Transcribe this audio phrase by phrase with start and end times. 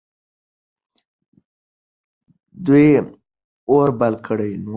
[2.65, 2.87] دوی
[3.69, 4.69] اور بل کړی نه و.